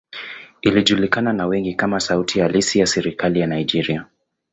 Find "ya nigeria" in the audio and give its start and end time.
3.39-4.07